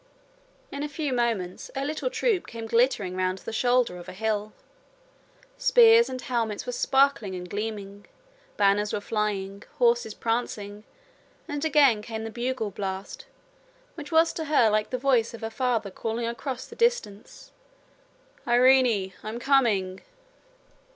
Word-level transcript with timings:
In 0.71 0.81
a 0.81 0.89
few 0.89 1.13
moments 1.13 1.69
a 1.75 1.85
little 1.85 2.09
troop 2.09 2.47
came 2.47 2.65
glittering 2.65 3.15
round 3.15 3.37
the 3.37 3.53
shoulder 3.53 3.97
of 3.97 4.09
a 4.09 4.13
hill. 4.13 4.51
Spears 5.59 6.09
and 6.09 6.19
helmets 6.19 6.65
were 6.65 6.71
sparkling 6.71 7.35
and 7.35 7.47
gleaming, 7.47 8.07
banners 8.57 8.93
were 8.93 8.99
flying, 8.99 9.61
horses 9.77 10.15
prancing, 10.15 10.85
and 11.47 11.63
again 11.63 12.01
came 12.01 12.23
the 12.23 12.31
bugle 12.31 12.71
blast 12.71 13.27
which 13.93 14.11
was 14.11 14.33
to 14.33 14.45
her 14.45 14.71
like 14.71 14.89
the 14.89 14.97
voice 14.97 15.35
of 15.35 15.41
her 15.41 15.51
father 15.51 15.91
calling 15.91 16.25
across 16.25 16.65
the 16.65 16.75
distance: 16.75 17.51
'Irene, 18.47 19.13
I'm 19.21 19.37
coming.' 19.37 20.01